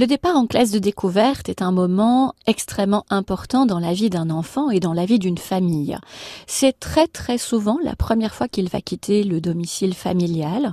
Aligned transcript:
Le 0.00 0.06
départ 0.06 0.34
en 0.34 0.46
classe 0.46 0.70
de 0.70 0.78
découverte 0.78 1.50
est 1.50 1.60
un 1.60 1.72
moment 1.72 2.32
extrêmement 2.46 3.04
important 3.10 3.66
dans 3.66 3.78
la 3.78 3.92
vie 3.92 4.08
d'un 4.08 4.30
enfant 4.30 4.70
et 4.70 4.80
dans 4.80 4.94
la 4.94 5.04
vie 5.04 5.18
d'une 5.18 5.36
famille. 5.36 5.98
C'est 6.46 6.80
très 6.80 7.06
très 7.06 7.36
souvent 7.36 7.76
la 7.84 7.94
première 7.96 8.34
fois 8.34 8.48
qu'il 8.48 8.70
va 8.70 8.80
quitter 8.80 9.24
le 9.24 9.42
domicile 9.42 9.92
familial 9.92 10.72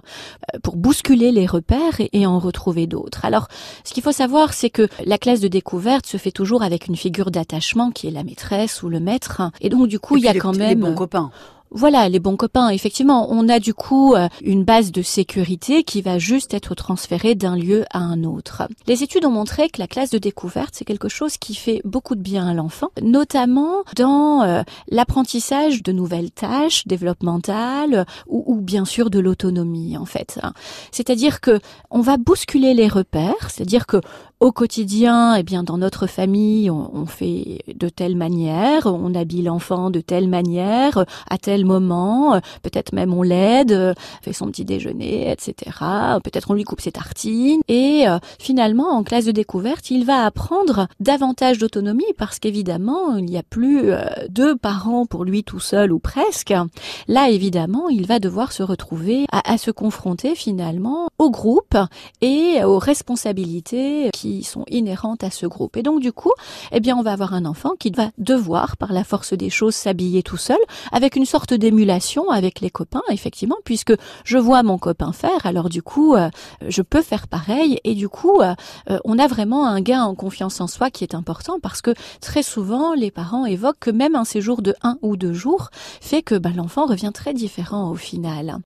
euh, 0.55 0.59
pour 0.63 0.77
bousculer 0.77 1.33
les 1.33 1.45
repères 1.45 1.99
et 1.99 2.25
en 2.25 2.39
retrouver 2.39 2.87
d'autres. 2.87 3.25
Alors, 3.25 3.49
ce 3.83 3.93
qu'il 3.93 4.01
faut 4.01 4.13
savoir, 4.13 4.53
c'est 4.53 4.69
que 4.69 4.87
la 5.05 5.17
classe 5.17 5.41
de 5.41 5.49
découverte 5.49 6.05
se 6.05 6.15
fait 6.15 6.31
toujours 6.31 6.63
avec 6.63 6.87
une 6.87 6.95
figure 6.95 7.29
d'attachement 7.29 7.91
qui 7.91 8.07
est 8.07 8.11
la 8.11 8.23
maîtresse 8.23 8.81
ou 8.81 8.87
le 8.87 9.01
maître. 9.01 9.41
Et 9.59 9.67
donc, 9.67 9.89
du 9.89 9.99
coup, 9.99 10.15
il 10.15 10.23
y 10.23 10.29
a 10.29 10.35
quand 10.35 10.55
même... 10.55 10.69
Les 10.69 10.75
bons 10.75 10.95
copains. 10.95 11.31
Voilà, 11.71 12.07
les 12.07 12.19
bons 12.19 12.37
copains, 12.37 12.69
effectivement. 12.69 13.27
On 13.29 13.49
a 13.49 13.59
du 13.59 13.73
coup 13.73 14.15
euh, 14.15 14.29
une 14.41 14.63
base 14.63 14.91
de 14.91 15.01
sécurité 15.01 15.83
qui 15.83 16.01
va 16.01 16.17
juste 16.17 16.53
être 16.53 16.75
transférée 16.75 17.35
d'un 17.35 17.55
lieu 17.55 17.85
à 17.91 17.99
un 17.99 18.23
autre. 18.23 18.63
Les 18.87 19.03
études 19.03 19.25
ont 19.25 19.31
montré 19.31 19.69
que 19.69 19.79
la 19.79 19.87
classe 19.87 20.09
de 20.09 20.17
découverte, 20.17 20.73
c'est 20.73 20.85
quelque 20.85 21.09
chose 21.09 21.37
qui 21.37 21.55
fait 21.55 21.81
beaucoup 21.83 22.15
de 22.15 22.21
bien 22.21 22.47
à 22.47 22.53
l'enfant, 22.53 22.89
notamment 23.01 23.83
dans 23.95 24.43
euh, 24.43 24.63
l'apprentissage 24.89 25.83
de 25.83 25.91
nouvelles 25.91 26.31
tâches 26.31 26.87
développementales 26.87 28.05
ou, 28.27 28.43
ou 28.47 28.61
bien 28.61 28.85
sûr 28.85 29.09
de 29.09 29.19
l'autonomie, 29.19 29.97
en 29.97 30.05
fait. 30.05 30.39
C'est-à-dire 30.91 31.41
que 31.41 31.59
on 31.91 32.01
va 32.01 32.17
bousculer 32.17 32.73
les 32.73 32.87
repères, 32.87 33.49
c'est-à-dire 33.49 33.85
que 33.85 34.01
au 34.39 34.51
quotidien, 34.51 35.33
eh 35.35 35.41
bien, 35.41 35.63
dans 35.63 35.79
notre 35.79 36.05
famille, 36.05 36.69
on, 36.69 37.07
fait 37.07 37.63
de 37.73 37.89
telle 37.89 38.15
manière, 38.15 38.85
on 38.85 39.15
habille 39.15 39.41
l'enfant 39.41 39.89
de 39.89 39.99
telle 39.99 40.27
manière, 40.27 41.05
à 41.27 41.39
tel 41.39 41.65
moment, 41.65 42.39
peut-être 42.61 42.93
même 42.93 43.13
on 43.13 43.23
l'aide, 43.23 43.95
fait 44.21 44.33
son 44.33 44.47
petit 44.47 44.63
déjeuner, 44.63 45.31
etc. 45.31 45.55
Peut-être 46.23 46.51
on 46.51 46.53
lui 46.53 46.65
coupe 46.65 46.81
ses 46.81 46.91
tartines. 46.91 47.61
Et 47.67 48.07
euh, 48.07 48.19
finalement, 48.39 48.89
en 48.89 49.03
classe 49.03 49.25
de 49.25 49.31
découverte, 49.31 49.89
il 49.89 50.05
va 50.05 50.25
apprendre 50.25 50.87
davantage 50.99 51.57
d'autonomie 51.57 52.13
parce 52.17 52.37
qu'évidemment, 52.37 53.15
il 53.15 53.25
n'y 53.25 53.37
a 53.37 53.43
plus 53.43 53.91
euh, 53.91 54.05
deux 54.29 54.55
parents 54.55 55.07
pour 55.07 55.25
lui 55.25 55.43
tout 55.43 55.59
seul 55.59 55.91
ou 55.91 55.97
presque. 55.97 56.53
Là, 57.07 57.29
évidemment, 57.29 57.89
il 57.89 58.05
va 58.05 58.19
devoir 58.19 58.51
se 58.51 58.61
retrouver 58.61 59.25
à, 59.31 59.51
à 59.51 59.57
se 59.57 59.71
confronter 59.71 60.35
finalement 60.35 61.07
au 61.17 61.31
groupe 61.31 61.77
et 62.21 62.63
aux 62.63 62.77
responsabilités 62.77 64.11
qui 64.13 64.26
sont 64.43 64.65
inhérentes 64.69 65.23
à 65.23 65.31
ce 65.31 65.45
groupe. 65.45 65.77
Et 65.77 65.83
donc 65.83 66.01
du 66.01 66.11
coup, 66.11 66.33
eh 66.71 66.79
bien, 66.79 66.95
on 66.97 67.01
va 67.01 67.13
avoir 67.13 67.33
un 67.33 67.45
enfant 67.45 67.71
qui 67.79 67.91
va 67.91 68.09
devoir, 68.17 68.77
par 68.77 68.93
la 68.93 69.03
force 69.03 69.33
des 69.33 69.49
choses, 69.49 69.75
s'habiller 69.75 70.23
tout 70.23 70.37
seul, 70.37 70.57
avec 70.91 71.15
une 71.15 71.25
sorte 71.25 71.53
d'émulation 71.53 72.29
avec 72.29 72.61
les 72.61 72.69
copains, 72.69 73.03
effectivement, 73.09 73.57
puisque 73.63 73.93
je 74.23 74.37
vois 74.37 74.63
mon 74.63 74.77
copain 74.77 75.11
faire, 75.11 75.45
alors 75.45 75.69
du 75.69 75.81
coup, 75.81 76.15
euh, 76.15 76.29
je 76.67 76.81
peux 76.81 77.01
faire 77.01 77.27
pareil. 77.27 77.79
Et 77.83 77.95
du 77.95 78.09
coup, 78.09 78.41
euh, 78.41 78.53
euh, 78.89 78.99
on 79.05 79.19
a 79.19 79.27
vraiment 79.27 79.67
un 79.67 79.81
gain 79.81 80.03
en 80.03 80.15
confiance 80.15 80.61
en 80.61 80.67
soi 80.67 80.89
qui 80.89 81.03
est 81.03 81.15
important 81.15 81.59
parce 81.61 81.81
que 81.81 81.93
très 82.21 82.43
souvent, 82.43 82.93
les 82.93 83.11
parents 83.11 83.45
évoquent 83.45 83.79
que 83.79 83.91
même 83.91 84.15
un 84.15 84.25
séjour 84.25 84.61
de 84.61 84.73
un 84.83 84.97
ou 85.01 85.17
deux 85.17 85.33
jours 85.33 85.69
fait 86.01 86.21
que 86.21 86.35
bah, 86.35 86.51
l'enfant 86.55 86.85
revient 86.85 87.11
très 87.13 87.33
différent 87.33 87.89
au 87.91 87.95
final. 87.95 88.55